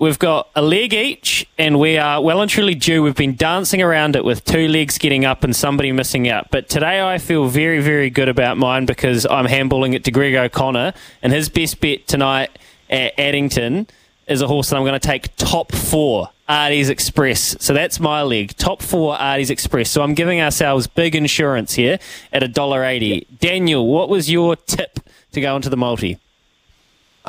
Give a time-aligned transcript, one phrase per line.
[0.00, 3.02] We've got a leg each, and we are well and truly due.
[3.02, 6.52] We've been dancing around it with two legs getting up and somebody missing out.
[6.52, 10.36] But today I feel very, very good about mine because I'm handballing it to Greg
[10.36, 12.56] O'Connor, and his best bet tonight
[12.88, 13.88] at Addington
[14.28, 16.30] is a horse that I'm going to take top four.
[16.48, 17.56] Artie's Express.
[17.58, 18.56] So that's my leg.
[18.56, 19.90] Top four Artie's Express.
[19.90, 21.98] So I'm giving ourselves big insurance here
[22.32, 23.26] at $1.80.
[23.40, 25.00] Daniel, what was your tip
[25.32, 26.18] to go into the multi?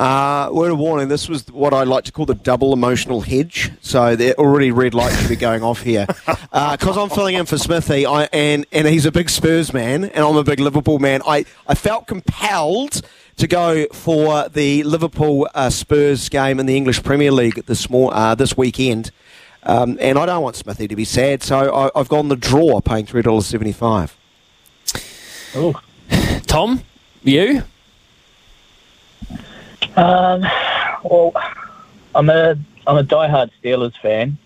[0.00, 3.70] Uh, word of warning, this was what I like to call the double emotional hedge.
[3.82, 6.06] So the already red light should be going off here.
[6.06, 6.46] Because
[6.96, 10.24] uh, I'm filling in for Smithy, I, and, and he's a big Spurs man, and
[10.24, 11.20] I'm a big Liverpool man.
[11.26, 13.02] I, I felt compelled
[13.36, 18.10] to go for the Liverpool uh, Spurs game in the English Premier League this, more,
[18.14, 19.10] uh, this weekend.
[19.64, 22.80] Um, and I don't want Smithy to be sad, so I, have gone the draw,
[22.80, 24.14] paying $3.75.
[25.56, 25.78] Oh.
[26.46, 26.84] Tom,
[27.22, 27.64] you?
[29.96, 30.42] Um,
[31.04, 31.32] well,
[32.14, 34.38] I'm a I'm a diehard Steelers fan.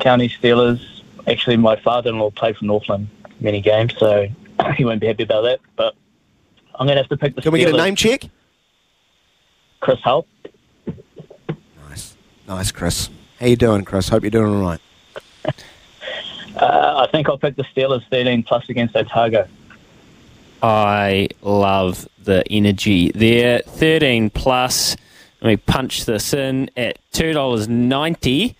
[0.00, 1.02] County Steelers.
[1.26, 3.08] Actually, my father-in-law played for Northland
[3.40, 4.26] many games, so
[4.76, 5.60] he won't be happy about that.
[5.76, 5.94] But
[6.74, 7.42] I'm going to have to pick the.
[7.42, 7.52] Can Steelers.
[7.52, 8.24] we get a name check?
[9.80, 10.26] Chris Hull.
[11.88, 12.16] Nice,
[12.46, 13.10] nice, Chris.
[13.38, 14.08] How you doing, Chris?
[14.08, 14.80] Hope you're doing all right.
[16.56, 19.48] uh, I think I'll pick the Steelers 13 plus against Otago.
[20.62, 23.60] I love the energy there.
[23.60, 24.96] 13 plus.
[25.40, 28.54] Let me punch this in at $2.90.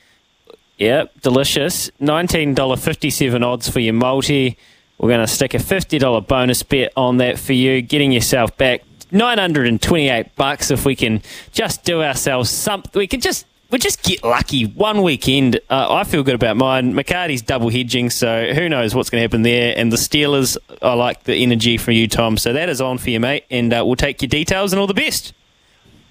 [0.78, 1.90] Yep, delicious.
[2.00, 4.56] $19.57 odds for your multi.
[4.98, 8.82] We're going to stick a $50 bonus bet on that for you, getting yourself back
[9.12, 11.22] 928 bucks if we can
[11.52, 12.98] just do ourselves something.
[12.98, 15.60] We can just we just get lucky one weekend.
[15.70, 16.92] Uh, I feel good about mine.
[16.92, 19.74] McCarty's double hedging, so who knows what's going to happen there.
[19.76, 22.36] And the Steelers, I like the energy from you, Tom.
[22.36, 23.44] So that is on for you, mate.
[23.50, 25.34] And uh, we'll take your details and all the best.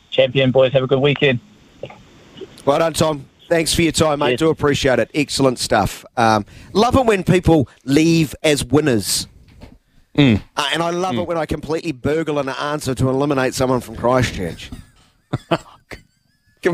[0.09, 1.39] Champion boys, have a good weekend.
[2.65, 3.25] Well done, Tom.
[3.49, 4.31] Thanks for your time, mate.
[4.31, 4.39] Yes.
[4.39, 5.11] Do appreciate it.
[5.13, 6.05] Excellent stuff.
[6.15, 9.27] Um, love it when people leave as winners.
[10.15, 10.41] Mm.
[10.55, 11.21] Uh, and I love mm.
[11.21, 14.71] it when I completely burgle an answer to eliminate someone from Christchurch.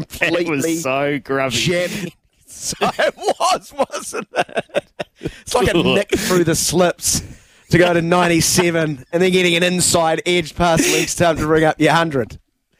[0.02, 1.56] completely it was so grubby.
[1.56, 2.14] Jammy.
[2.48, 4.86] So it was, wasn't it?
[5.20, 7.22] It's like a nick through the slips
[7.70, 11.66] to go to 97 and then getting an inside edge pass leagues time to ring
[11.66, 12.40] up your 100.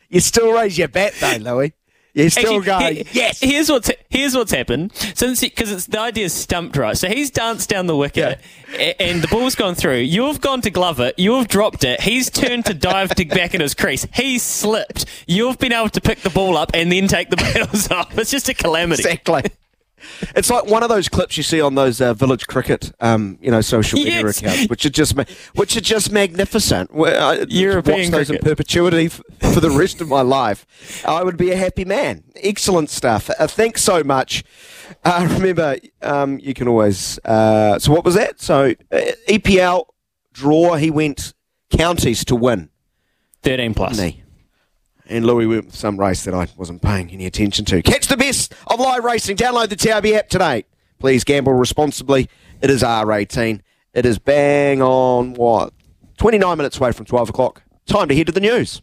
[0.09, 1.74] You still raise your bet though, Louis.
[2.16, 3.42] You still Actually, go, yes.
[3.42, 6.98] Here's what's here's what's happened since because it's the idea is stumped right.
[6.98, 8.40] So he's danced down the wicket,
[8.72, 8.94] yeah.
[9.02, 9.98] and the ball's gone through.
[9.98, 11.16] You've gone to glove it.
[11.20, 12.00] You've dropped it.
[12.00, 14.08] He's turned to dive to back at his crease.
[14.14, 15.06] He's slipped.
[15.28, 18.18] You've been able to pick the ball up and then take the bails off.
[18.18, 19.03] It's just a calamity.
[19.03, 19.44] Exactly.
[20.35, 23.51] It's like one of those clips you see on those uh, village cricket, um, you
[23.51, 24.41] know, social media yes.
[24.41, 25.23] accounts, which are just ma-
[25.55, 26.91] which are just magnificent.
[26.93, 28.43] I European watch those cricket.
[28.43, 29.21] in perpetuity f-
[29.53, 30.66] for the rest of my life.
[31.05, 32.23] I would be a happy man.
[32.35, 33.29] Excellent stuff.
[33.39, 34.43] Uh, thanks so much.
[35.03, 37.19] Uh, remember, um, you can always.
[37.25, 38.41] Uh, so what was that?
[38.41, 39.85] So uh, EPL
[40.33, 40.75] draw.
[40.75, 41.33] He went
[41.69, 42.69] counties to win.
[43.41, 43.97] Thirteen plus.
[45.07, 47.81] And Louis went with some race that I wasn't paying any attention to.
[47.81, 49.38] Catch the best of live racing.
[49.38, 50.66] Download the TAB app today.
[50.99, 52.29] Please gamble responsibly.
[52.61, 53.61] It is R18.
[53.93, 55.73] It is bang on what?
[56.17, 57.61] 29 minutes away from 12 o'clock.
[57.85, 58.81] Time to head to the news.